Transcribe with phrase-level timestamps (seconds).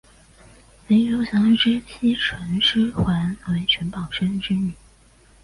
[0.87, 4.73] 林熊祥之妻陈师桓为陈宝琛之女。